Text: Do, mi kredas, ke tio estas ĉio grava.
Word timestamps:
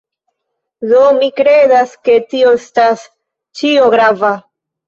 Do, 0.91 1.01
mi 1.17 1.27
kredas, 1.41 1.93
ke 2.09 2.17
tio 2.33 2.57
estas 2.63 3.07
ĉio 3.61 3.93
grava. 3.97 4.35